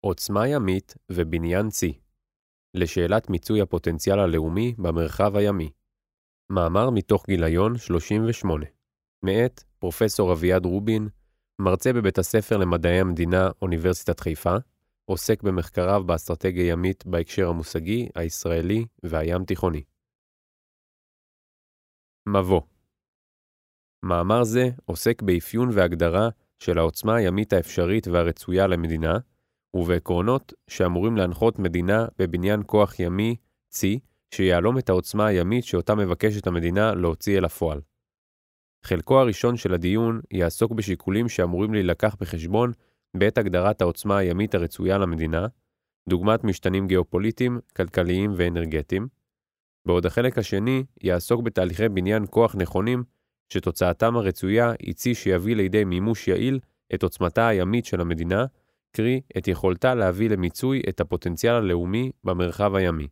[0.00, 1.98] עוצמה ימית ובניין צי
[2.74, 5.70] לשאלת מיצוי הפוטנציאל הלאומי במרחב הימי.
[6.52, 8.66] מאמר מתוך גיליון 38
[9.24, 11.08] מאת פרופסור אביעד רובין,
[11.60, 14.56] מרצה בבית הספר למדעי המדינה, אוניברסיטת חיפה,
[15.04, 19.82] עוסק במחקריו באסטרטגיה ימית בהקשר המושגי, הישראלי והים תיכוני.
[22.28, 22.60] מבוא
[24.04, 26.28] מאמר זה עוסק באפיון והגדרה
[26.58, 29.18] של העוצמה הימית האפשרית והרצויה למדינה,
[29.74, 33.36] ובעקרונות שאמורים להנחות מדינה בבניין כוח ימי,
[33.68, 34.00] צי,
[34.34, 37.80] שיהלום את העוצמה הימית שאותה מבקשת המדינה להוציא אל הפועל.
[38.84, 42.72] חלקו הראשון של הדיון יעסוק בשיקולים שאמורים להילקח בחשבון
[43.16, 45.46] בעת הגדרת העוצמה הימית הרצויה למדינה,
[46.08, 49.08] דוגמת משתנים גיאופוליטיים, כלכליים ואנרגטיים,
[49.86, 53.04] בעוד החלק השני יעסוק בתהליכי בניין כוח נכונים
[53.52, 56.60] שתוצאתם הרצויה היא צי שיביא לידי מימוש יעיל
[56.94, 58.44] את עוצמתה הימית של המדינה,
[58.92, 63.08] קרי, את יכולתה להביא למיצוי את הפוטנציאל הלאומי במרחב הימי.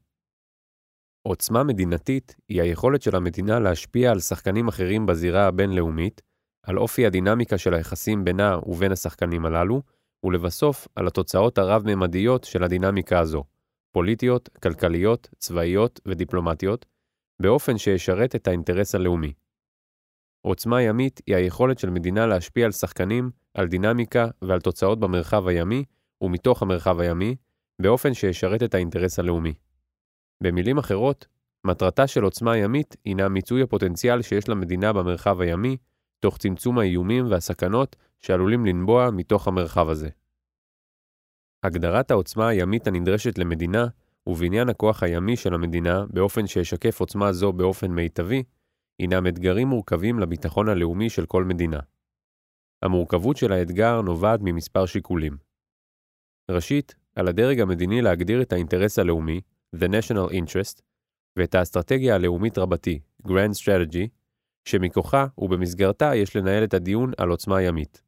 [1.22, 6.22] עוצמה מדינתית היא היכולת של המדינה להשפיע על שחקנים אחרים בזירה הבינלאומית,
[6.62, 9.82] על אופי הדינמיקה של היחסים בינה ובין השחקנים הללו,
[10.24, 13.44] ולבסוף על התוצאות הרב-ממדיות של הדינמיקה הזו,
[13.92, 16.86] פוליטיות, כלכליות, צבאיות ודיפלומטיות,
[17.42, 19.32] באופן שישרת את האינטרס הלאומי.
[20.40, 25.84] עוצמה ימית היא היכולת של מדינה להשפיע על שחקנים, על דינמיקה ועל תוצאות במרחב הימי
[26.20, 27.36] ומתוך המרחב הימי,
[27.82, 29.54] באופן שישרת את האינטרס הלאומי.
[30.42, 31.26] במילים אחרות,
[31.64, 35.76] מטרתה של עוצמה ימית הינה מיצוי הפוטנציאל שיש למדינה במרחב הימי,
[36.20, 40.08] תוך צמצום האיומים והסכנות שעלולים לנבוע מתוך המרחב הזה.
[41.62, 43.86] הגדרת העוצמה הימית הנדרשת למדינה
[44.26, 48.42] ובניין הכוח הימי של המדינה באופן שישקף עוצמה זו באופן מיטבי,
[48.98, 51.80] הינם אתגרים מורכבים לביטחון הלאומי של כל מדינה.
[52.82, 55.36] המורכבות של האתגר נובעת ממספר שיקולים.
[56.50, 59.40] ראשית, על הדרג המדיני להגדיר את האינטרס הלאומי,
[59.76, 60.82] The National Interest,
[61.38, 64.08] ואת האסטרטגיה הלאומית רבתי, Grand Strategy,
[64.68, 68.02] שמכוחה ובמסגרתה יש לנהל את הדיון על עוצמה ימית.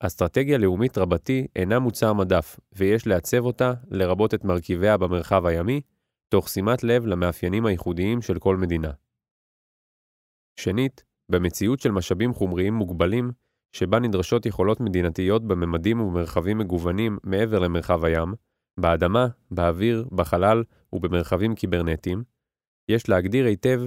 [0.00, 5.80] אסטרטגיה לאומית רבתי אינה מוצר מדף, ויש לעצב אותה, לרבות את מרכיביה במרחב הימי,
[6.28, 8.90] תוך שימת לב למאפיינים הייחודיים של כל מדינה.
[10.60, 13.32] שנית, במציאות של משאבים חומריים מוגבלים,
[13.74, 18.34] שבה נדרשות יכולות מדינתיות בממדים ובמרחבים מגוונים מעבר למרחב הים,
[18.80, 22.22] באדמה, באוויר, בחלל ובמרחבים קיברנטיים,
[22.88, 23.82] יש להגדיר היטב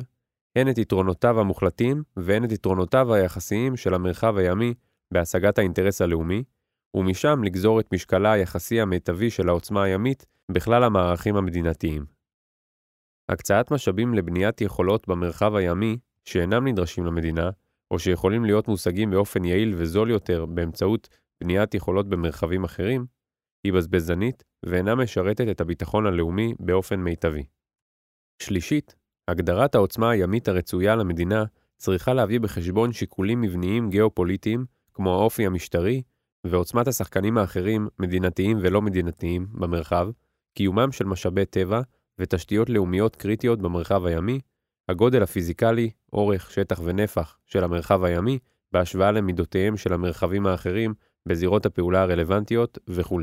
[0.55, 4.73] הן את יתרונותיו המוחלטים והן את יתרונותיו היחסיים של המרחב הימי
[5.13, 6.43] בהשגת האינטרס הלאומי,
[6.95, 12.05] ומשם לגזור את משקלה היחסי המיטבי של העוצמה הימית בכלל המערכים המדינתיים.
[13.29, 17.49] הקצאת משאבים לבניית יכולות במרחב הימי שאינם נדרשים למדינה,
[17.91, 21.09] או שיכולים להיות מושגים באופן יעיל וזול יותר באמצעות
[21.41, 23.05] בניית יכולות במרחבים אחרים,
[23.63, 27.43] היא בזבזנית ואינה משרתת את הביטחון הלאומי באופן מיטבי.
[28.41, 28.95] שלישית,
[29.27, 31.43] הגדרת העוצמה הימית הרצויה למדינה
[31.77, 36.01] צריכה להביא בחשבון שיקולים מבניים גיאופוליטיים, כמו האופי המשטרי,
[36.43, 40.09] ועוצמת השחקנים האחרים, מדינתיים ולא מדינתיים, במרחב,
[40.53, 41.81] קיומם של משאבי טבע
[42.19, 44.39] ותשתיות לאומיות קריטיות במרחב הימי,
[44.89, 48.39] הגודל הפיזיקלי, אורך, שטח ונפח של המרחב הימי,
[48.71, 50.93] בהשוואה למידותיהם של המרחבים האחרים
[51.25, 53.21] בזירות הפעולה הרלוונטיות וכו'.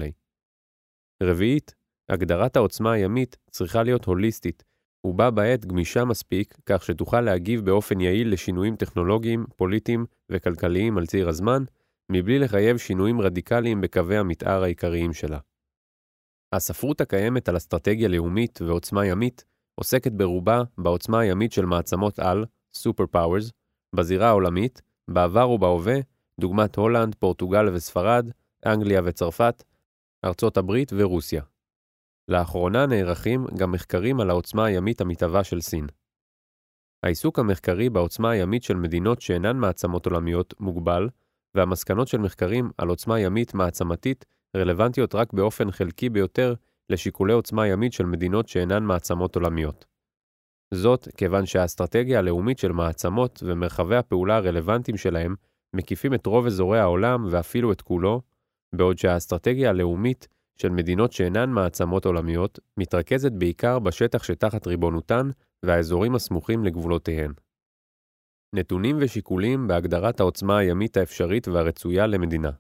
[1.23, 1.75] רביעית,
[2.09, 4.65] הגדרת העוצמה הימית צריכה להיות הוליסטית,
[5.05, 11.29] ובה בעת גמישה מספיק, כך שתוכל להגיב באופן יעיל לשינויים טכנולוגיים, פוליטיים וכלכליים על ציר
[11.29, 11.65] הזמן,
[12.13, 15.39] מבלי לחייב שינויים רדיקליים בקווי המתאר העיקריים שלה.
[16.53, 22.45] הספרות הקיימת על אסטרטגיה לאומית ועוצמה ימית עוסקת ברובה בעוצמה הימית של מעצמות על,
[22.75, 23.53] super powers,
[23.97, 25.95] בזירה העולמית, בעבר ובהווה,
[26.41, 28.31] דוגמת הולנד, פורטוגל וספרד,
[28.67, 29.63] אנגליה וצרפת,
[30.25, 31.43] ארצות הברית ורוסיה.
[32.29, 35.87] לאחרונה נערכים גם מחקרים על העוצמה הימית המתהווה של סין.
[37.03, 41.09] העיסוק המחקרי בעוצמה הימית של מדינות שאינן מעצמות עולמיות מוגבל,
[41.55, 44.25] והמסקנות של מחקרים על עוצמה ימית מעצמתית
[44.57, 46.55] רלוונטיות רק באופן חלקי ביותר
[46.91, 49.85] לשיקולי עוצמה ימית של מדינות שאינן מעצמות עולמיות.
[50.75, 55.35] זאת כיוון שהאסטרטגיה הלאומית של מעצמות ומרחבי הפעולה הרלוונטיים שלהם
[55.77, 58.23] מקיפים את רוב אזורי העולם ואפילו את כולו,
[58.75, 65.31] בעוד שהאסטרטגיה הלאומית של מדינות שאינן מעצמות עולמיות מתרכזת בעיקר בשטח שתחת ריבונותן
[65.65, 67.33] והאזורים הסמוכים לגבולותיהן.
[68.55, 72.51] נתונים ושיקולים בהגדרת העוצמה הימית האפשרית והרצויה למדינה.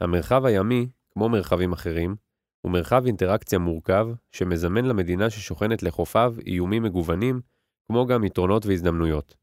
[0.00, 2.16] המרחב הימי, כמו מרחבים אחרים,
[2.60, 7.40] הוא מרחב אינטראקציה מורכב שמזמן למדינה ששוכנת לחופיו איומים מגוונים,
[7.88, 9.36] כמו גם יתרונות והזדמנויות.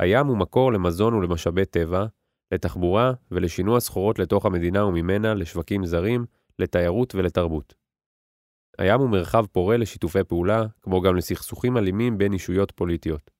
[0.00, 2.06] הים הוא מקור למזון ולמשאבי טבע,
[2.54, 6.24] לתחבורה ולשינוע סחורות לתוך המדינה וממנה לשווקים זרים,
[6.58, 7.74] לתיירות ולתרבות.
[8.78, 13.30] הים הוא מרחב פורה לשיתופי פעולה, כמו גם לסכסוכים אלימים בין אישויות פוליטיות.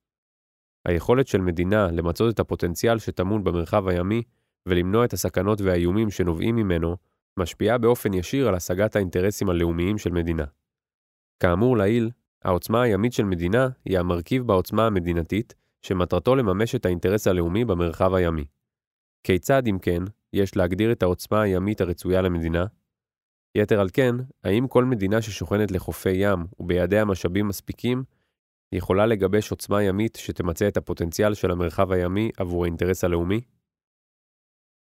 [0.88, 4.22] היכולת של מדינה למצות את הפוטנציאל שטמון במרחב הימי
[4.66, 6.96] ולמנוע את הסכנות והאיומים שנובעים ממנו,
[7.36, 10.44] משפיעה באופן ישיר על השגת האינטרסים הלאומיים של מדינה.
[11.40, 12.10] כאמור לעיל,
[12.44, 18.44] העוצמה הימית של מדינה היא המרכיב בעוצמה המדינתית, שמטרתו לממש את האינטרס הלאומי במרחב הימי.
[19.24, 20.02] כיצד, אם כן,
[20.32, 22.64] יש להגדיר את העוצמה הימית הרצויה למדינה?
[23.54, 24.14] יתר על כן,
[24.44, 28.04] האם כל מדינה ששוכנת לחופי ים ובידיה משאבים מספיקים,
[28.72, 33.40] יכולה לגבש עוצמה ימית שתמצה את הפוטנציאל של המרחב הימי עבור האינטרס הלאומי?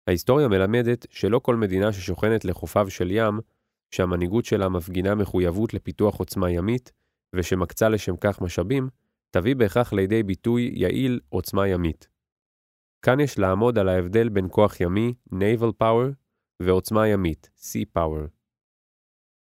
[0.07, 3.41] ההיסטוריה מלמדת שלא כל מדינה ששוכנת לחופיו של ים,
[3.91, 6.93] שהמנהיגות שלה מפגינה מחויבות לפיתוח עוצמה ימית,
[7.35, 8.89] ושמקצה לשם כך משאבים,
[9.31, 12.09] תביא בהכרח לידי ביטוי יעיל עוצמה ימית.
[13.03, 16.13] כאן יש לעמוד על ההבדל בין כוח ימי, naval power,
[16.63, 18.29] ועוצמה ימית, sea power.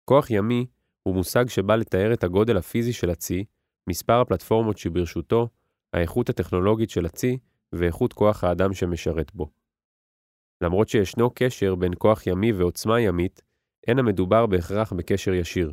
[0.04, 0.66] כוח ימי
[1.02, 3.44] הוא מושג שבא לתאר את הגודל הפיזי של הצי,
[3.86, 5.48] מספר הפלטפורמות שברשותו,
[5.92, 7.38] האיכות הטכנולוגית של הצי
[7.72, 9.57] ואיכות כוח האדם שמשרת בו.
[10.60, 13.42] למרות שישנו קשר בין כוח ימי ועוצמה ימית,
[13.86, 15.72] אין המדובר בהכרח בקשר ישיר.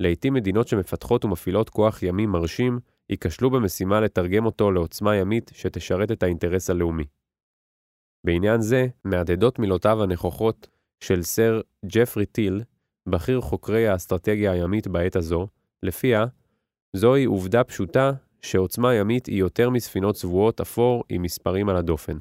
[0.00, 2.78] לעתים מדינות שמפתחות ומפעילות כוח ימי מרשים,
[3.10, 7.04] ייכשלו במשימה לתרגם אותו לעוצמה ימית שתשרת את האינטרס הלאומי.
[8.24, 10.68] בעניין זה, מהדהדות מילותיו הנכוחות
[11.00, 12.62] של סר ג'פרי טיל,
[13.08, 15.48] בכיר חוקרי האסטרטגיה הימית בעת הזו,
[15.82, 16.26] לפיה,
[16.96, 18.12] זוהי עובדה פשוטה
[18.42, 22.18] שעוצמה ימית היא יותר מספינות צבועות אפור עם מספרים על הדופן.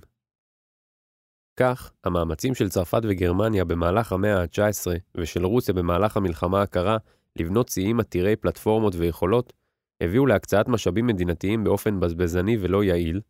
[1.57, 6.97] כך, המאמצים של צרפת וגרמניה במהלך המאה ה-19 ושל רוסיה במהלך המלחמה הקרה
[7.35, 9.53] לבנות ציים עתירי פלטפורמות ויכולות,
[10.01, 13.21] הביאו להקצאת משאבים מדינתיים באופן בזבזני ולא יעיל,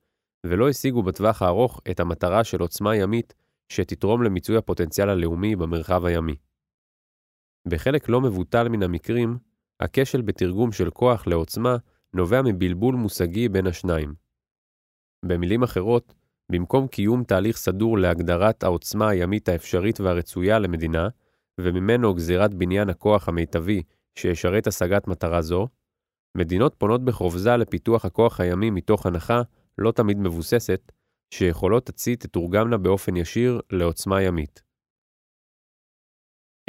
[0.46, 3.34] ולא השיגו בטווח הארוך את המטרה של עוצמה ימית
[3.70, 6.36] שתתרום למיצוי הפוטנציאל הלאומי במרחב הימי.
[7.68, 9.38] בחלק לא מבוטל מן המקרים,
[9.80, 11.78] הכשל בתרגום של כוח לעוצמה
[12.14, 14.14] נובע מבלבול מושגי בין השניים.
[15.26, 16.14] במילים אחרות,
[16.52, 21.08] במקום קיום תהליך סדור להגדרת העוצמה הימית האפשרית והרצויה למדינה,
[21.62, 23.84] וממנו גזירת בניין הכוח המיטבי
[24.16, 25.68] שישרת השגת מטרה זו,
[26.38, 29.42] מדינות פונות בחופזה לפיתוח הכוח הימי מתוך הנחה,
[29.78, 30.92] לא תמיד מבוססת,
[31.34, 34.64] שיכולות הצי תתורגמנה באופן ישיר לעוצמה ימית.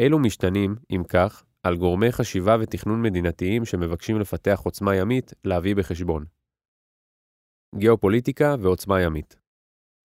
[0.01, 6.25] אלו משתנים, אם כך, על גורמי חשיבה ותכנון מדינתיים שמבקשים לפתח עוצמה ימית להביא בחשבון.
[7.79, 9.42] גיאופוליטיקה ועוצמה ימית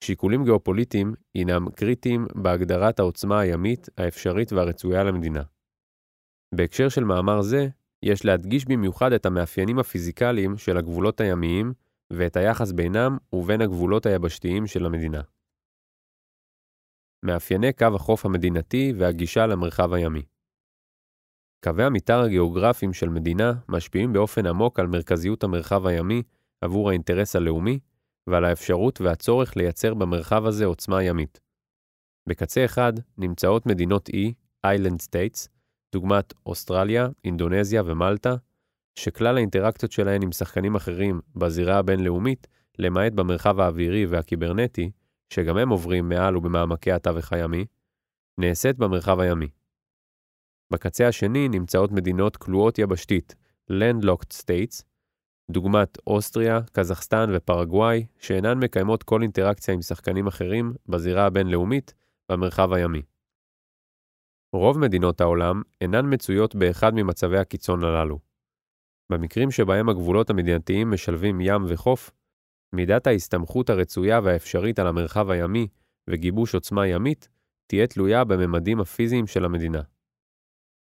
[0.04, 5.44] שיקולים גיאופוליטיים הינם קריטיים בהגדרת העוצמה הימית האפשרית והרצויה למדינה.
[6.56, 7.68] בהקשר של מאמר זה,
[8.04, 11.74] יש להדגיש במיוחד את המאפיינים הפיזיקליים של הגבולות הימיים
[12.14, 15.22] ואת היחס בינם ובין הגבולות היבשתיים של המדינה.
[17.26, 20.24] מאפייני קו החוף המדינתי והגישה למרחב הימי.
[21.64, 26.24] קווי המתאר הגיאוגרפיים של מדינה משפיעים באופן עמוק על מרכזיות המרחב הימי
[26.62, 27.80] עבור האינטרס הלאומי
[28.28, 31.40] ועל האפשרות והצורך לייצר במרחב הזה עוצמה ימית.
[32.30, 34.34] בקצה אחד נמצאות מדינות אי,
[34.66, 35.48] Island States,
[35.94, 38.36] דוגמת אוסטרליה, אינדונזיה ומלטה,
[38.96, 42.48] שכלל האינטראקציות שלהן עם שחקנים אחרים בזירה הבינלאומית,
[42.80, 44.92] למעט במרחב האווירי והקיברנטי,
[45.30, 47.66] שגם הם עוברים מעל ובמעמקי התווך הימי,
[48.38, 49.48] נעשית במרחב הימי.
[50.72, 53.36] בקצה השני נמצאות מדינות כלואות יבשתית,
[53.72, 54.84] Landlocked States,
[55.52, 61.94] דוגמת אוסטריה, קזחסטן ופרגוואי, שאינן מקיימות כל אינטראקציה עם שחקנים אחרים בזירה הבינלאומית
[62.32, 63.02] במרחב הימי.
[64.54, 68.20] רוב מדינות העולם אינן מצויות באחד ממצבי הקיצון הללו.
[69.12, 72.12] במקרים שבהם הגבולות המדינתיים משלבים ים וחוף,
[72.74, 75.68] מידת ההסתמכות הרצויה והאפשרית על המרחב הימי
[76.10, 77.30] וגיבוש עוצמה ימית
[77.68, 79.82] תהיה תלויה בממדים הפיזיים של המדינה.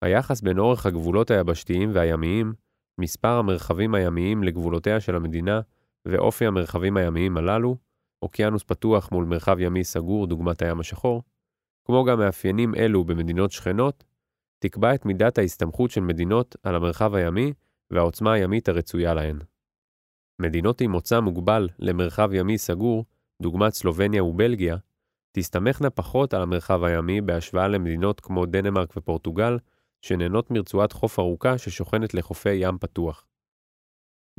[0.02, 2.54] היחס בין אורך הגבולות היבשתיים והימיים,
[2.98, 5.62] מספר המרחבים הימיים לגבולותיה של המדינה
[6.06, 7.76] ואופי המרחבים הימיים הללו,
[8.22, 11.24] אוקיינוס פתוח מול מרחב ימי סגור דוגמת הים השחור,
[11.86, 14.04] כמו גם מאפיינים אלו במדינות שכנות,
[14.60, 17.54] תקבע את מידת ההסתמכות של מדינות על המרחב הימי
[17.92, 19.40] והעוצמה הימית הרצויה להן.
[20.42, 23.06] מדינות עם מוצא מוגבל למרחב ימי סגור,
[23.42, 24.78] דוגמת סלובניה ובלגיה,
[25.32, 29.58] תסתמכנה פחות על המרחב הימי בהשוואה למדינות כמו דנמרק ופורטוגל,
[30.02, 33.28] שנהנות מרצועת חוף ארוכה ששוכנת לחופי ים פתוח.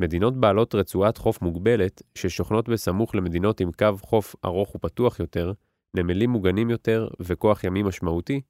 [0.00, 5.53] מדינות בעלות רצועת חוף מוגבלת, ששוכנות בסמוך למדינות עם קו חוף ארוך ופתוח יותר,
[5.95, 8.41] נמלים מוגנים יותר וכוח ימי משמעותי,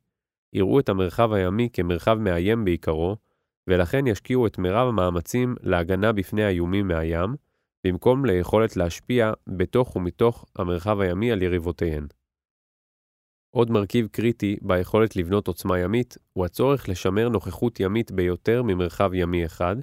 [0.53, 3.17] יראו את המרחב הימי כמרחב מאיים בעיקרו,
[3.67, 7.35] ולכן ישקיעו את מירב המאמצים להגנה בפני האיומים מהים,
[7.87, 12.07] במקום ליכולת להשפיע בתוך ומתוך המרחב הימי על יריבותיהן.
[13.50, 19.45] עוד מרכיב קריטי ביכולת לבנות עוצמה ימית הוא הצורך לשמר נוכחות ימית ביותר ממרחב ימי
[19.47, 19.76] אחד,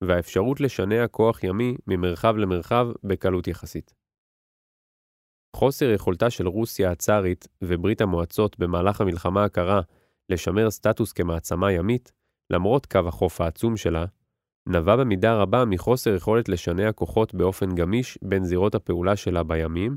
[0.00, 3.94] והאפשרות לשנע כוח ימי ממרחב למרחב בקלות יחסית.
[5.56, 9.80] חוסר יכולתה של רוסיה הצארית וברית המועצות במהלך המלחמה הקרה
[10.28, 12.12] לשמר סטטוס כמעצמה ימית,
[12.50, 14.04] למרות קו החוף העצום שלה,
[14.68, 19.96] נבע במידה רבה מחוסר יכולת לשנע כוחות באופן גמיש בין זירות הפעולה שלה בימים,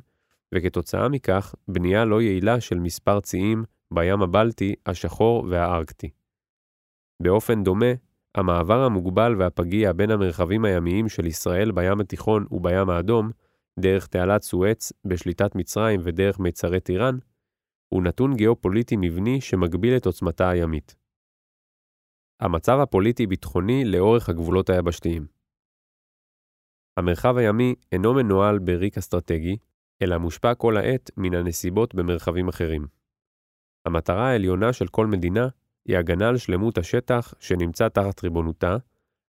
[0.55, 6.09] וכתוצאה מכך, בנייה לא יעילה של מספר ציים בים הבלטי, השחור והארקטי.
[7.21, 7.93] באופן דומה,
[8.35, 13.29] המעבר המוגבל והפגיע בין המרחבים הימיים של ישראל בים התיכון ובים האדום,
[13.79, 17.17] דרך תעלת סואץ בשליטת מצרים ודרך מיצרי טיראן,
[17.89, 20.95] הוא נתון גיאופוליטי מבני שמגביל את עוצמתה הימית.
[22.39, 25.27] המצב הפוליטי-ביטחוני לאורך הגבולות היבשתיים.
[26.97, 29.57] המרחב הימי אינו מנוהל בריק אסטרטגי,
[30.01, 32.87] אלא מושפע כל העת מן הנסיבות במרחבים אחרים.
[33.85, 35.47] המטרה העליונה של כל מדינה
[35.85, 38.77] היא הגנה על שלמות השטח שנמצא תחת ריבונותה,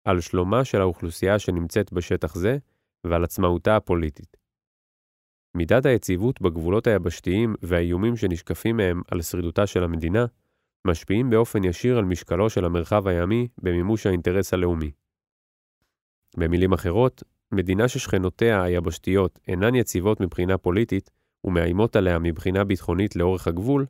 [0.04, 2.58] על שלומה של האוכלוסייה שנמצאת בשטח זה
[3.04, 4.36] ועל עצמאותה הפוליטית.
[5.56, 10.26] מידת היציבות בגבולות היבשתיים והאיומים שנשקפים מהם על שרידותה של המדינה,
[10.86, 14.90] משפיעים באופן ישיר על משקלו של המרחב הימי במימוש האינטרס הלאומי.
[16.36, 21.10] במילים אחרות, מדינה ששכנותיה היבשתיות אינן יציבות מבחינה פוליטית
[21.44, 23.86] ומאיימות עליה מבחינה ביטחונית לאורך הגבול,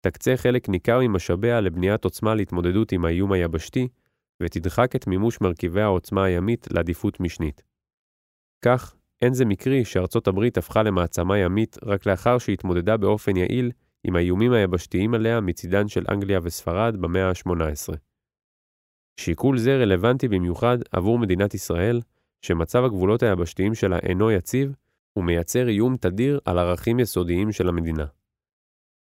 [0.00, 3.88] תקצה חלק ניכר ממשאביה לבניית עוצמה להתמודדות עם האיום היבשתי,
[4.42, 7.62] ותדחק את מימוש מרכיבי העוצמה הימית לעדיפות משנית.
[8.64, 13.70] כך, אין זה מקרי שארצות הברית הפכה למעצמה ימית רק לאחר שהתמודדה באופן יעיל
[14.04, 17.94] עם האיומים היבשתיים עליה מצידן של אנגליה וספרד במאה ה-18.
[19.20, 22.00] שיקול זה רלוונטי במיוחד עבור מדינת ישראל,
[22.42, 24.72] שמצב הגבולות היבשתיים שלה אינו יציב,
[25.16, 28.06] ומייצר איום תדיר על ערכים יסודיים של המדינה.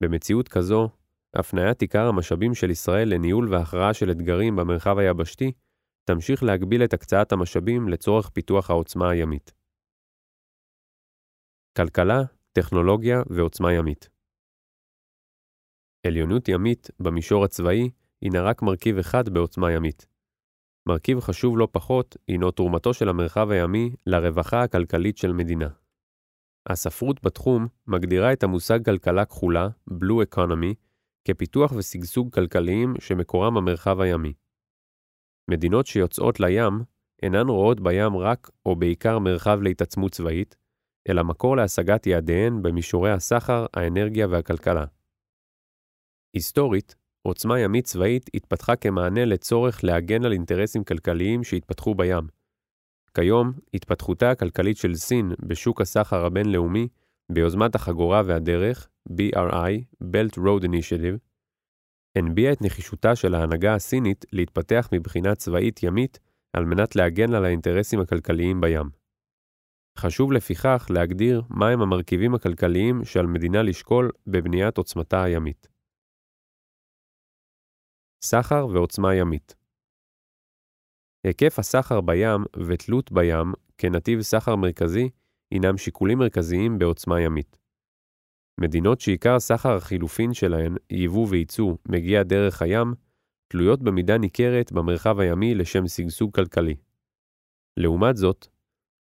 [0.02, 0.88] במציאות כזו,
[1.35, 5.52] הפניית עיקר המשאבים של ישראל לניהול והכרעה של אתגרים במרחב היבשתי,
[6.04, 9.52] תמשיך להגביל את הקצאת המשאבים לצורך פיתוח העוצמה הימית.
[11.76, 14.09] כלכלה, טכנולוגיה ועוצמה ימית
[16.07, 17.90] עליונות ימית במישור הצבאי
[18.23, 20.07] הינה רק מרכיב אחד בעוצמה ימית.
[20.89, 25.69] מרכיב חשוב לא פחות הינו תרומתו של המרחב הימי לרווחה הכלכלית של מדינה.
[26.69, 30.75] הספרות בתחום מגדירה את המושג כלכלה כחולה, Blue Economy,
[31.25, 34.33] כפיתוח ושגשוג כלכליים שמקורם במרחב הימי.
[35.50, 36.73] מדינות שיוצאות לים
[37.23, 40.57] אינן רואות בים רק או בעיקר מרחב להתעצמות צבאית,
[41.09, 44.85] אלא מקור להשגת יעדיהן במישורי הסחר, האנרגיה והכלכלה.
[46.35, 52.27] היסטורית, עוצמה ימית צבאית התפתחה כמענה לצורך להגן על אינטרסים כלכליים שהתפתחו בים.
[53.15, 56.89] כיום, התפתחותה הכלכלית של סין בשוק הסחר הבינלאומי,
[57.33, 61.19] ביוזמת החגורה והדרך, BRI, Belt Road Initiative,
[62.19, 66.19] הנביע את נחישותה של ההנהגה הסינית להתפתח מבחינה צבאית ימית
[66.53, 68.91] על מנת להגן על האינטרסים הכלכליים בים.
[69.99, 75.69] חשוב לפיכך להגדיר מהם המרכיבים הכלכליים שעל מדינה לשקול בבניית עוצמתה הימית.
[78.23, 79.55] סחר ועוצמה ימית
[81.25, 85.09] היקף הסחר בים ותלות בים כנתיב סחר מרכזי
[85.50, 87.59] הינם שיקולים מרכזיים בעוצמה ימית.
[88.61, 92.95] מדינות שעיקר סחר החילופין שלהן, ייבוא וייצוא, מגיע דרך הים,
[93.49, 96.77] תלויות במידה ניכרת במרחב הימי לשם שגשוג כלכלי.
[97.77, 98.47] לעומת זאת,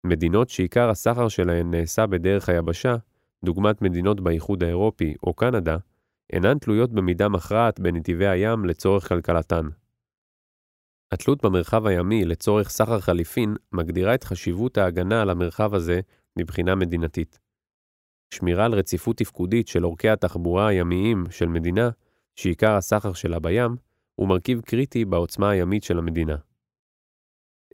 [0.07, 2.97] מדינות שעיקר הסחר שלהן נעשה בדרך היבשה,
[3.45, 5.77] דוגמת מדינות באיחוד האירופי או קנדה,
[6.33, 9.69] אינן תלויות במידה מכרעת בנתיבי הים לצורך כלכלתן.
[11.13, 16.01] התלות במרחב הימי לצורך סחר חליפין מגדירה את חשיבות ההגנה על המרחב הזה
[16.39, 17.39] מבחינה מדינתית.
[18.35, 21.91] שמירה על רציפות תפקודית של עורקי התחבורה הימיים של מדינה,
[22.35, 23.77] שעיקר הסחר שלה בים,
[24.15, 26.37] הוא מרכיב קריטי בעוצמה הימית של המדינה.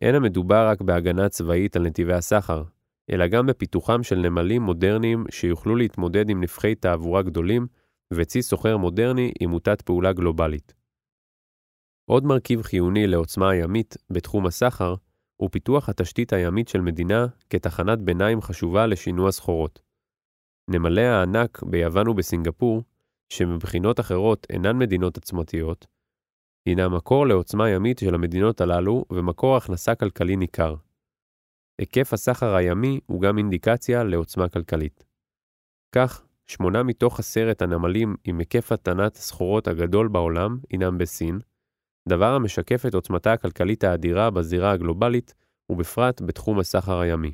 [0.00, 2.62] אין המדובר רק בהגנה צבאית על נתיבי הסחר,
[3.11, 7.66] אלא גם בפיתוחם של נמלים מודרניים שיוכלו להתמודד עם נפחי תעבורה גדולים
[8.16, 10.75] וצי סוחר מודרני עם מוטת פעולה גלובלית.
[12.11, 14.95] עוד מרכיב חיוני לעוצמה הימית בתחום הסחר
[15.37, 19.83] הוא פיתוח התשתית הימית של מדינה כתחנת ביניים חשובה לשינוע סחורות.
[20.71, 22.83] נמלי הענק ביוון ובסינגפור,
[23.33, 25.87] שמבחינות אחרות אינן מדינות עצמתיות,
[26.66, 30.75] הינה מקור לעוצמה ימית של המדינות הללו ומקור הכנסה כלכלי ניכר.
[31.78, 35.04] היקף הסחר הימי הוא גם אינדיקציה לעוצמה כלכלית.
[35.95, 41.39] כך, שמונה מתוך עשרת הנמלים עם היקף הטענת הסחורות הגדול בעולם הינם בסין,
[42.09, 45.35] דבר המשקף את עוצמתה הכלכלית האדירה בזירה הגלובלית,
[45.71, 47.33] ובפרט בתחום הסחר הימי.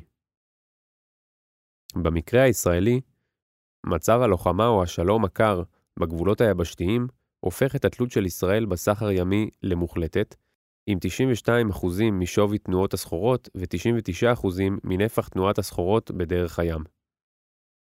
[1.95, 3.01] במקרה הישראלי,
[3.85, 5.63] מצב הלוחמה או השלום הקר
[5.99, 7.07] בגבולות היבשתיים
[7.39, 10.35] הופך את התלות של ישראל בסחר ימי למוחלטת,
[10.87, 10.97] עם
[11.77, 14.47] 92% משווי תנועות הסחורות ו-99%
[14.83, 16.83] מנפח תנועת הסחורות בדרך הים.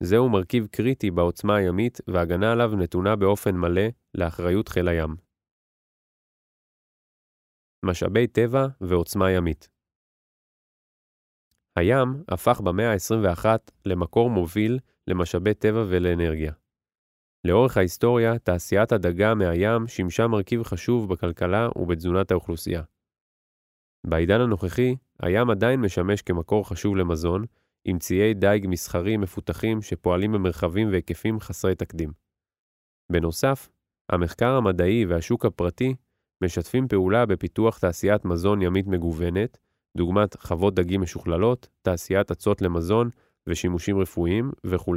[0.02, 3.82] זהו מרכיב קריטי בעוצמה הימית והגנה עליו נתונה באופן מלא
[4.14, 5.16] לאחריות חיל הים.
[7.84, 9.68] משאבי טבע ועוצמה ימית
[11.76, 13.44] הים הפך במאה ה-21
[13.86, 16.52] למקור מוביל למשאבי טבע ולאנרגיה.
[17.46, 22.82] לאורך ההיסטוריה, תעשיית הדגה מהים שימשה מרכיב חשוב בכלכלה ובתזונת האוכלוסייה.
[24.06, 27.44] בעידן הנוכחי, הים עדיין משמש כמקור חשוב למזון,
[27.88, 32.12] עם ציי דיג מסחרי מפותחים שפועלים במרחבים והיקפים חסרי תקדים.
[33.12, 33.68] בנוסף,
[34.08, 35.94] המחקר המדעי והשוק הפרטי
[36.44, 39.58] משתפים פעולה בפיתוח תעשיית מזון ימית מגוונת,
[39.96, 43.10] דוגמת חוות דגים משוכללות, תעשיית אצות למזון
[43.46, 44.96] ושימושים רפואיים וכו'.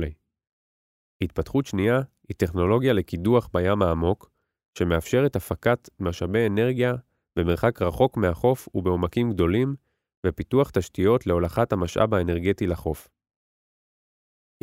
[1.24, 4.30] התפתחות שנייה היא טכנולוגיה לקידוח בים העמוק,
[4.78, 6.94] שמאפשרת הפקת משאבי אנרגיה
[7.36, 9.76] במרחק רחוק מהחוף ובעומקים גדולים,
[10.26, 13.10] ופיתוח תשתיות להולכת המשאב האנרגטי לחוף.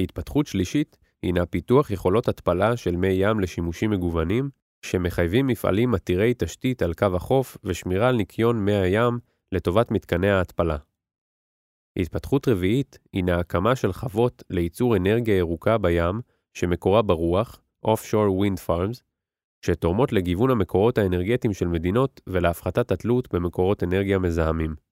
[0.01, 4.51] התפתחות שלישית הינה פיתוח יכולות התפלה של מי ים לשימושים מגוונים,
[4.83, 9.19] שמחייבים מפעלים עתירי תשתית על קו החוף ושמירה על ניקיון מי הים
[9.53, 10.77] לטובת מתקני ההתפלה.
[11.99, 16.21] התפתחות רביעית הינה הקמה של חוות לייצור אנרגיה ירוקה בים,
[16.55, 19.03] שמקורה ברוח, Offshore Wind Farms,
[19.67, 24.86] שתורמות לגיוון המקורות האנרגטיים של מדינות ולהפחתת התלות במקורות אנרגיה מזהמים.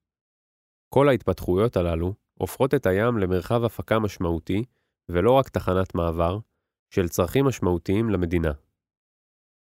[0.95, 4.65] כל ההתפתחויות הללו הופכות את הים למרחב הפקה משמעותי,
[5.09, 6.39] ולא רק תחנת מעבר,
[6.91, 8.53] של צרכים משמעותיים למדינה.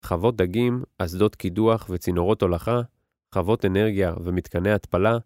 [0.05, 2.81] חוות דגים, אסדות קידוח וצינורות הולכה,
[3.35, 5.19] חוות אנרגיה ומתקני התפלה,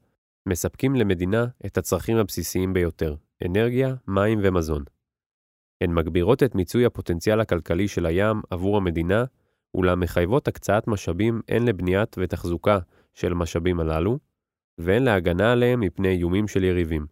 [0.48, 3.14] מספקים למדינה את הצרכים הבסיסיים ביותר,
[3.46, 4.84] אנרגיה, מים ומזון.
[5.80, 9.24] הן מגבירות את מיצוי הפוטנציאל הכלכלי של הים עבור המדינה,
[9.74, 12.78] אולם מחייבות הקצאת משאבים הן לבניית ותחזוקה
[13.14, 14.29] של המשאבים הללו,
[14.80, 17.06] והן להגנה עליהם מפני איומים של יריבים.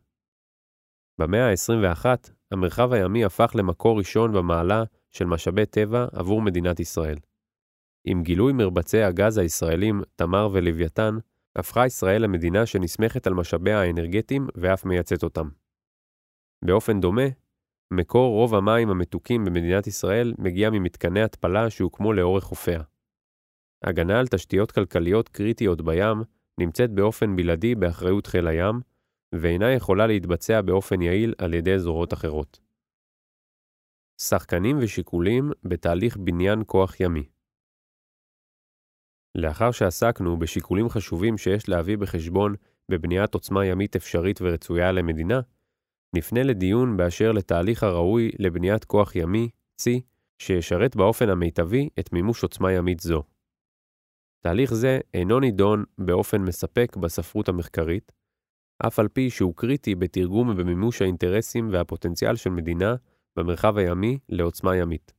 [1.19, 2.05] במאה ה-21,
[2.51, 7.19] המרחב הימי הפך למקור ראשון במעלה של משאבי טבע עבור מדינת ישראל.
[8.05, 11.15] עם גילוי מרבצי הגז הישראלים, תמר ולוויתן,
[11.57, 15.49] הפכה ישראל למדינה שנסמכת על משאביה האנרגטיים ואף מייצאת אותם.
[16.65, 17.27] באופן דומה,
[17.91, 22.83] מקור רוב המים המתוקים במדינת ישראל מגיע ממתקני התפלה שהוקמו לאורך חופיה.
[23.85, 26.23] הגנה על תשתיות כלכליות קריטיות בים
[26.59, 28.81] נמצאת באופן בלעדי באחריות חיל הים,
[29.35, 32.61] ואינה יכולה להתבצע באופן יעיל על ידי זרועות אחרות.
[34.21, 37.25] שחקנים ושיקולים בתהליך בניין כוח ימי
[39.35, 42.55] לאחר שעסקנו בשיקולים חשובים שיש להביא בחשבון
[42.91, 45.41] בבניית עוצמה ימית אפשרית ורצויה למדינה,
[46.17, 50.01] נפנה לדיון באשר לתהליך הראוי לבניית כוח ימי, צי,
[50.39, 53.23] שישרת באופן המיטבי את מימוש עוצמה ימית זו.
[54.41, 58.13] תהליך זה אינו נידון באופן מספק בספרות המחקרית,
[58.87, 62.95] אף על פי שהוא קריטי בתרגום ובמימוש האינטרסים והפוטנציאל של מדינה
[63.37, 65.13] במרחב הימי לעוצמה ימית.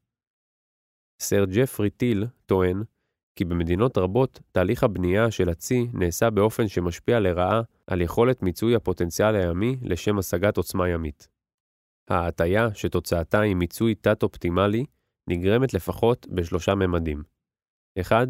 [1.22, 2.84] סר ג'פרי טיל טוען
[3.36, 9.36] כי במדינות רבות תהליך הבנייה של הצי נעשה באופן שמשפיע לרעה על יכולת מיצוי הפוטנציאל
[9.36, 11.28] הימי לשם השגת עוצמה ימית.
[12.10, 14.86] ההטיה שתוצאתה היא מיצוי תת-אופטימלי
[15.30, 17.24] נגרמת לפחות בשלושה ממדים
[18.02, 18.28] 1.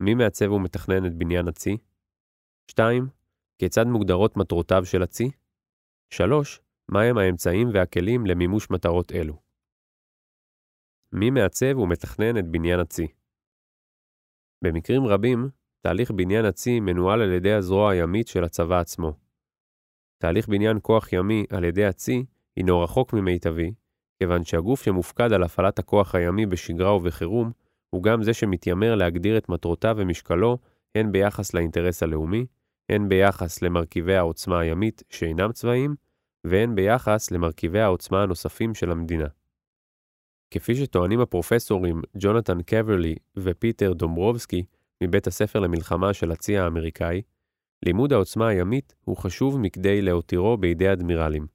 [0.00, 1.76] מי מעצב ומתכנן את בניין הצי?
[2.70, 3.08] 2.
[3.58, 5.30] כיצד מוגדרות מטרותיו של הצי?
[6.10, 6.60] 3.
[6.88, 9.42] מהם האמצעים והכלים למימוש מטרות אלו?
[11.12, 13.06] מי מעצב ומתכנן את בניין הצי?
[14.64, 19.12] במקרים רבים, תהליך בניין הצי מנוהל על ידי הזרוע הימית של הצבא עצמו.
[20.18, 22.24] תהליך בניין כוח ימי על ידי הצי
[22.56, 23.74] הינו רחוק ממיטבי,
[24.18, 27.52] כיוון שהגוף שמופקד על הפעלת הכוח הימי בשגרה ובחירום,
[27.90, 30.58] הוא גם זה שמתיימר להגדיר את מטרותיו ומשקלו,
[30.94, 32.46] הן ביחס לאינטרס הלאומי,
[32.88, 35.94] הן ביחס למרכיבי העוצמה הימית שאינם צבאיים,
[36.44, 39.26] והן ביחס למרכיבי העוצמה הנוספים של המדינה.
[40.50, 44.64] כפי שטוענים הפרופסורים ג'ונתן קברלי ופיטר דומברובסקי
[45.02, 47.22] מבית הספר למלחמה של הצי האמריקאי,
[47.84, 51.46] לימוד העוצמה הימית הוא חשוב מכדי להותירו בידי אדמירלים.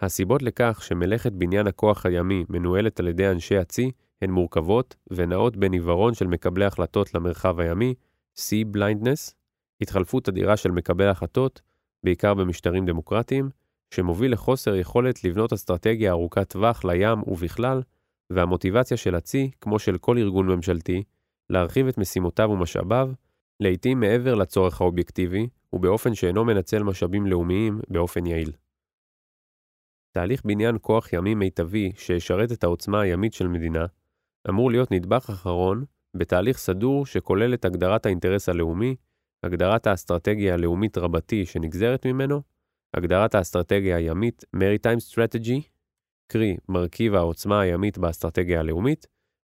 [0.00, 3.90] הסיבות לכך שמלאכת בניין הכוח הימי מנוהלת על ידי אנשי הצי
[4.22, 7.94] הן מורכבות ונעות בין עיוורון של מקבלי החלטות למרחב הימי,
[8.36, 9.34] Sea Blindness,
[9.80, 11.60] התחלפות אדירה של מקבלי החלטות,
[12.04, 13.50] בעיקר במשטרים דמוקרטיים,
[13.90, 17.82] שמוביל לחוסר יכולת לבנות אסטרטגיה ארוכת טווח לים ובכלל,
[18.30, 21.02] והמוטיבציה של הצי, כמו של כל ארגון ממשלתי,
[21.50, 23.10] להרחיב את משימותיו ומשאביו,
[23.60, 28.52] לעתים מעבר לצורך האובייקטיבי, ובאופן שאינו מנצל משאבים לאומיים באופן יעיל.
[30.12, 33.86] תהליך בניין כוח ימי מיטבי שישרת את העוצמה הימית של מדינה,
[34.48, 35.84] אמור להיות נדבך אחרון
[36.16, 38.96] בתהליך סדור שכולל את הגדרת האינטרס הלאומי,
[39.42, 42.42] הגדרת האסטרטגיה הלאומית רבתי שנגזרת ממנו,
[42.94, 45.62] הגדרת האסטרטגיה הימית Maritime Strategy,
[46.26, 49.06] קרי מרכיב העוצמה הימית באסטרטגיה הלאומית,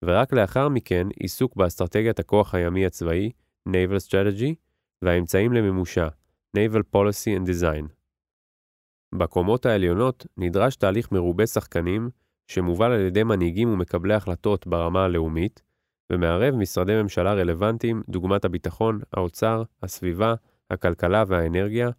[0.05, 3.31] ורק לאחר מכן עיסוק באסטרטגיית הכוח הימי הצבאי,
[3.69, 4.53] Naval Strategy,
[5.01, 6.07] והאמצעים למימושה,
[6.57, 7.87] Naval Policy and Design.
[9.15, 12.09] בקומות העליונות נדרש תהליך מרובה שחקנים
[12.47, 15.61] שמובל על ידי מנהיגים ומקבלי החלטות ברמה הלאומית,
[16.11, 20.35] ומערב משרדי ממשלה רלוונטיים דוגמת הביטחון, האוצר, הסביבה,
[20.71, 21.89] הכלכלה והאנרגיה,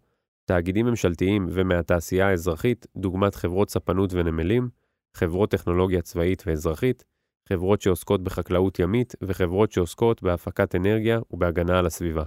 [0.45, 4.69] תאגידים ממשלתיים ומהתעשייה האזרחית דוגמת חברות ספנות ונמלים,
[5.13, 7.03] חברות טכנולוגיה צבאית ואזרחית,
[7.49, 12.23] חברות שעוסקות בחקלאות ימית וחברות שעוסקות בהפקת אנרגיה ובהגנה על הסביבה.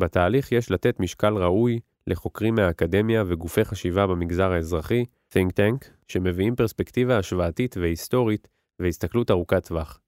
[0.00, 7.18] בתהליך יש לתת משקל ראוי לחוקרים מהאקדמיה וגופי חשיבה במגזר האזרחי, think tank, שמביאים פרספקטיבה
[7.18, 10.00] השוואתית והיסטורית והסתכלות ארוכת טווח.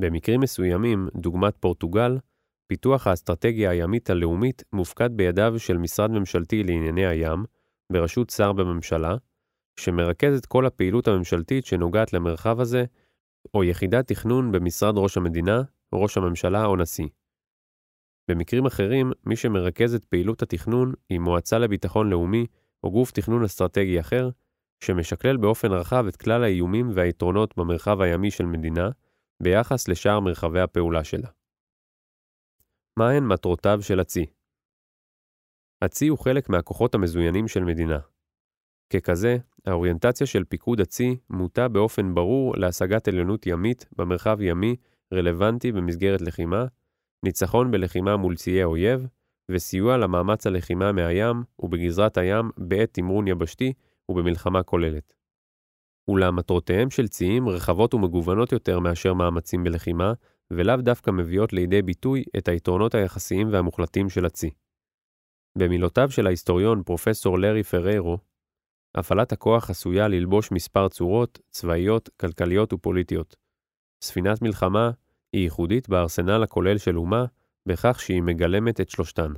[0.00, 2.18] במקרים מסוימים, דוגמת פורטוגל,
[2.66, 7.44] פיתוח האסטרטגיה הימית הלאומית מופקד בידיו של משרד ממשלתי לענייני הים,
[7.92, 9.16] בראשות שר בממשלה,
[9.80, 12.84] שמרכז את כל הפעילות הממשלתית שנוגעת למרחב הזה,
[13.54, 15.62] או יחידת תכנון במשרד ראש המדינה,
[15.94, 17.08] ראש הממשלה או נשיא.
[18.30, 22.46] במקרים אחרים, מי שמרכז את פעילות התכנון היא מועצה לביטחון לאומי
[22.84, 24.30] או גוף תכנון אסטרטגי אחר,
[24.84, 28.90] שמשקלל באופן רחב את כלל האיומים והיתרונות במרחב הימי של מדינה,
[29.42, 31.28] ביחס לשאר מרחבי הפעולה שלה.
[32.98, 34.26] מהן מטרותיו של הצי?
[35.82, 37.98] הצי הוא חלק מהכוחות המזוינים של מדינה.
[38.92, 44.76] ככזה, האוריינטציה של פיקוד הצי מוטה באופן ברור להשגת עליונות ימית במרחב ימי
[45.12, 46.64] רלוונטי במסגרת לחימה,
[47.24, 49.06] ניצחון בלחימה מול ציי אויב,
[49.50, 53.72] וסיוע למאמץ הלחימה מהים ובגזרת הים בעת תמרון יבשתי
[54.10, 55.14] ובמלחמה כוללת.
[56.08, 60.12] אולם מטרותיהם של ציים רחבות ומגוונות יותר מאשר מאמצים בלחימה,
[60.50, 64.50] ולאו דווקא מביאות לידי ביטוי את היתרונות היחסיים והמוחלטים של הצי.
[65.58, 68.18] במילותיו של ההיסטוריון פרופסור לארי פריירו,
[68.94, 73.36] הפעלת הכוח עשויה ללבוש מספר צורות, צבאיות, כלכליות ופוליטיות.
[74.04, 74.90] ספינת מלחמה
[75.32, 77.24] היא ייחודית בארסנל הכולל של אומה,
[77.66, 79.32] בכך שהיא מגלמת את שלושתן.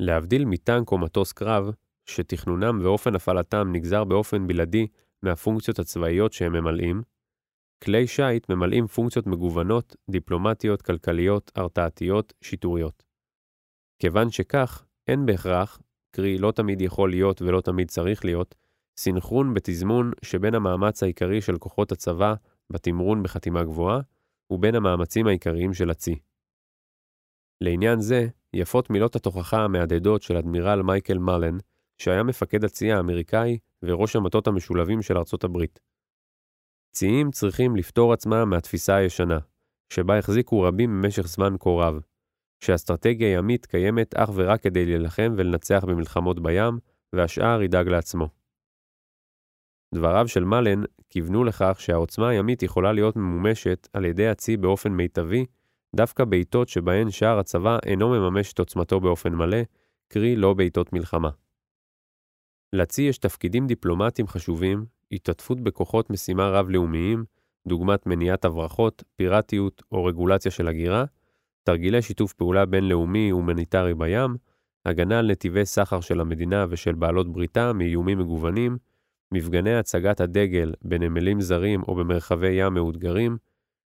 [0.00, 1.70] להבדיל מטנק או מטוס קרב,
[2.04, 4.86] שתכנונם ואופן הפעלתם נגזר באופן בלעדי
[5.22, 7.02] מהפונקציות הצבאיות שהם ממלאים,
[7.84, 13.02] כלי שיט ממלאים פונקציות מגוונות, דיפלומטיות, כלכליות, הרתעתיות, שיטוריות.
[13.98, 18.54] כיוון שכך, אין בהכרח, קרי לא תמיד יכול להיות ולא תמיד צריך להיות,
[18.98, 22.34] סינכרון בתזמון שבין המאמץ העיקרי של כוחות הצבא
[22.70, 24.00] בתמרון בחתימה גבוהה,
[24.50, 26.18] ובין המאמצים העיקריים של הצי.
[27.60, 31.58] לעניין זה, יפות מילות התוכחה המהדהדות של אדמירל מייקל מלן,
[31.98, 35.80] שהיה מפקד הצי האמריקאי וראש המטות המשולבים של ארצות הברית.
[36.92, 39.38] ציים צריכים לפתור עצמם מהתפיסה הישנה,
[39.90, 42.00] שבה החזיקו רבים במשך זמן כה רב,
[42.60, 46.78] שאסטרטגיה ימית קיימת אך ורק כדי להילחם ולנצח במלחמות בים,
[47.12, 48.28] והשאר ידאג לעצמו.
[49.96, 55.46] דבריו של מלן כיוונו לכך שהעוצמה הימית יכולה להיות ממומשת על ידי הצי באופן מיטבי,
[55.96, 59.58] דווקא בעיתות שבהן שער הצבא אינו מממש את עוצמתו באופן מלא,
[60.08, 61.30] קרי לא בעיתות מלחמה.
[62.72, 67.24] לצי יש תפקידים דיפלומטיים חשובים, התעטפות בכוחות משימה רב-לאומיים,
[67.68, 71.04] דוגמת מניעת הברחות, פיראטיות או רגולציה של הגירה,
[71.62, 74.36] תרגילי שיתוף פעולה בינלאומי הומניטרי בים,
[74.84, 78.78] הגנה על נתיבי סחר של המדינה ושל בעלות בריתה מאיומים מגוונים,
[79.32, 83.36] מפגני הצגת הדגל בנמלים זרים או במרחבי ים מאותגרים,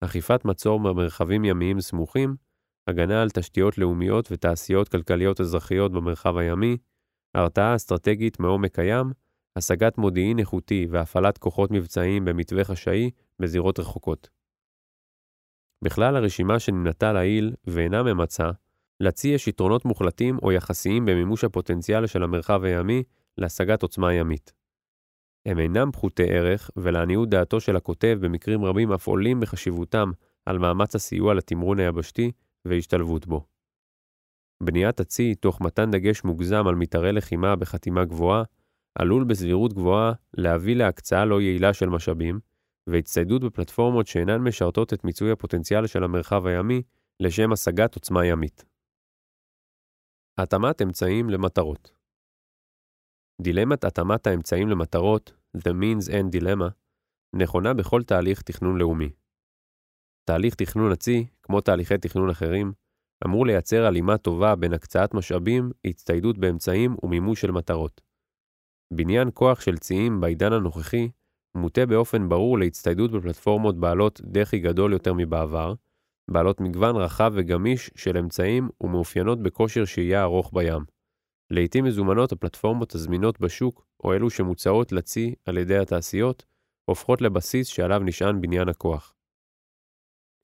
[0.01, 2.35] אכיפת מצור במרחבים ימיים סמוכים,
[2.87, 6.77] הגנה על תשתיות לאומיות ותעשיות כלכליות אזרחיות במרחב הימי,
[7.35, 9.11] הרתעה אסטרטגית מעומק הים,
[9.55, 14.29] השגת מודיעין איכותי והפעלת כוחות מבצעיים במתווה חשאי בזירות רחוקות.
[15.83, 18.51] בכלל הרשימה שנמנתה לעיל ואינה ממצה,
[18.99, 23.03] לצי יש יתרונות מוחלטים או יחסיים במימוש הפוטנציאל של המרחב הימי
[23.37, 24.58] להשגת עוצמה ימית.
[25.45, 30.11] הם אינם פחותי ערך, ולעניות דעתו של הכותב במקרים רבים אף עולים בחשיבותם
[30.45, 32.31] על מאמץ הסיוע לתמרון היבשתי
[32.65, 33.45] והשתלבות בו.
[34.63, 38.43] בניית הצי, תוך מתן דגש מוגזם על מתארי לחימה בחתימה גבוהה,
[38.95, 42.39] עלול בסבירות גבוהה להביא להקצאה לא יעילה של משאבים,
[42.87, 46.81] והצטיידות בפלטפורמות שאינן משרתות את מיצוי הפוטנציאל של המרחב הימי
[47.19, 48.65] לשם השגת עוצמה ימית.
[50.37, 51.98] התאמת אמצעים למטרות
[53.41, 56.69] דילמת התאמת האמצעים למטרות, The means and dilemma,
[57.33, 59.09] נכונה בכל תהליך תכנון לאומי.
[60.25, 62.73] תהליך תכנון הצי, כמו תהליכי תכנון אחרים,
[63.25, 68.01] אמור לייצר הלימה טובה בין הקצאת משאבים, הצטיידות באמצעים ומימוש של מטרות.
[68.93, 71.09] בניין כוח של ציים בעידן הנוכחי
[71.55, 75.73] מוטה באופן ברור להצטיידות בפלטפורמות בעלות דחי גדול יותר מבעבר,
[76.31, 80.98] בעלות מגוון רחב וגמיש של אמצעים ומאופיינות בכושר שהייה ארוך בים.
[81.51, 86.45] לעתים מזומנות הפלטפורמות הזמינות בשוק, או אלו שמוצעות לצי על ידי התעשיות,
[86.85, 89.15] הופכות לבסיס שעליו נשען בניין הכוח.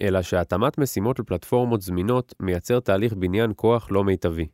[0.01, 4.47] אלא שהתאמת משימות לפלטפורמות זמינות מייצר תהליך בניין כוח לא מיטבי.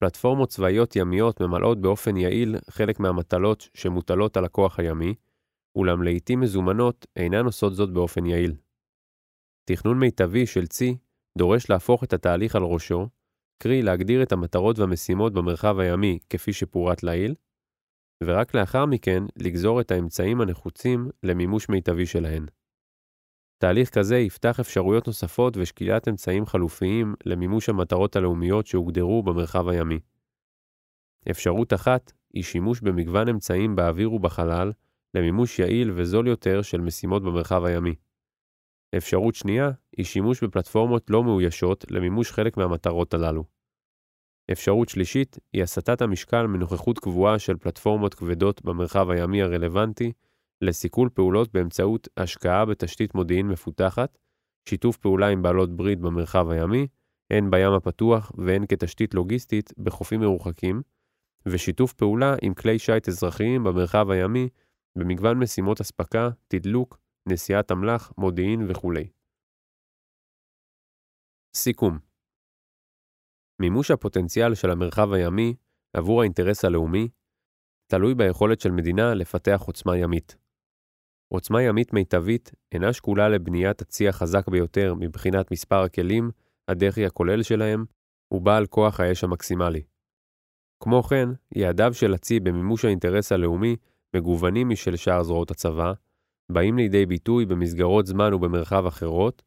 [0.00, 5.14] פלטפורמות צבאיות ימיות ממלאות באופן יעיל חלק מהמטלות שמוטלות על הכוח הימי,
[5.76, 8.54] אולם לעיתים מזומנות אינן עושות זאת באופן יעיל.
[9.64, 10.96] תכנון מיטבי של צי
[11.38, 13.08] דורש להפוך את התהליך על ראשו,
[13.62, 17.34] קרי להגדיר את המטרות והמשימות במרחב הימי כפי שפורט לעיל,
[18.24, 22.46] ורק לאחר מכן לגזור את האמצעים הנחוצים למימוש מיטבי שלהן.
[23.58, 29.98] תהליך כזה יפתח אפשרויות נוספות ושקילת אמצעים חלופיים למימוש המטרות הלאומיות שהוגדרו במרחב הימי.
[31.30, 34.72] אפשרות אחת היא שימוש במגוון אמצעים באוויר ובחלל
[35.14, 37.94] למימוש יעיל וזול יותר של משימות במרחב הימי.
[38.96, 43.44] אפשרות שנייה היא שימוש בפלטפורמות לא מאוישות למימוש חלק מהמטרות הללו.
[44.52, 50.12] אפשרות שלישית היא הסטת המשקל מנוכחות קבועה של פלטפורמות כבדות במרחב הימי הרלוונטי
[50.60, 54.18] לסיכול פעולות באמצעות השקעה בתשתית מודיעין מפותחת,
[54.68, 56.86] שיתוף פעולה עם בעלות ברית במרחב הימי,
[57.30, 60.82] הן בים הפתוח והן כתשתית לוגיסטית בחופים מרוחקים,
[61.46, 64.48] ושיתוף פעולה עם כלי שיט אזרחיים במרחב הימי
[64.96, 68.92] במגוון משימות אספקה, תדלוק, נשיאת אמל"ח, מודיעין וכו'.
[71.56, 71.98] סיכום
[73.60, 75.54] מימוש הפוטנציאל של המרחב הימי
[75.96, 77.08] עבור האינטרס הלאומי
[77.90, 80.36] תלוי ביכולת של מדינה לפתח עוצמה ימית.
[81.28, 86.30] עוצמה ימית מיטבית אינה שקולה לבניית הצי החזק ביותר מבחינת מספר הכלים,
[86.68, 87.84] הדחי הכולל שלהם,
[88.30, 89.82] ובעל כוח האש המקסימלי.
[90.82, 93.76] כמו כן, יעדיו של הצי במימוש האינטרס הלאומי
[94.16, 95.92] מגוונים משל שאר זרועות הצבא,
[96.50, 99.42] באים לידי ביטוי במסגרות זמן ובמרחב אחרות,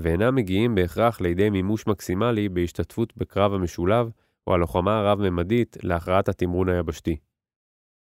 [0.00, 4.10] ואינם מגיעים בהכרח לידי מימוש מקסימלי בהשתתפות בקרב המשולב
[4.46, 7.16] או הלוחמה הרב-ממדית להכרעת התמרון היבשתי.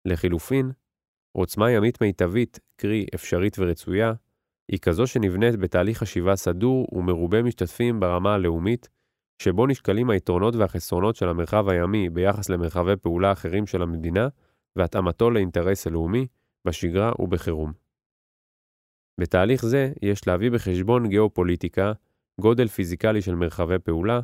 [0.04, 0.70] לחילופין,
[1.32, 4.12] עוצמה ימית מיטבית, קרי אפשרית ורצויה,
[4.72, 8.88] היא כזו שנבנית בתהליך חשיבה סדור ומרובה משתתפים ברמה הלאומית,
[9.42, 14.28] שבו נשקלים היתרונות והחסרונות של המרחב הימי ביחס למרחבי פעולה אחרים של המדינה,
[14.76, 16.26] והתאמתו לאינטרס הלאומי,
[16.64, 17.89] בשגרה ובחירום.
[19.18, 21.92] בתהליך זה יש להביא בחשבון גיאופוליטיקה,
[22.40, 24.20] גודל פיזיקלי של מרחבי פעולה,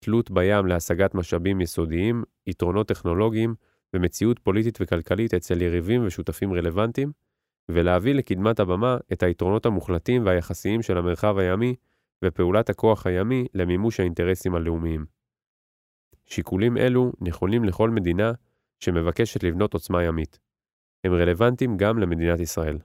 [0.00, 3.54] תלות בים להשגת משאבים יסודיים, יתרונות טכנולוגיים
[3.94, 7.12] ומציאות פוליטית וכלכלית אצל יריבים ושותפים רלוונטיים,
[7.68, 11.74] ולהביא לקדמת הבמה את היתרונות המוחלטים והיחסיים של המרחב הימי
[12.24, 15.06] ופעולת הכוח הימי למימוש האינטרסים הלאומיים.
[16.26, 18.32] שיקולים אלו נכונים לכל מדינה
[18.80, 20.38] שמבקשת לבנות עוצמה ימית.
[21.04, 22.78] הם רלוונטיים גם למדינת ישראל.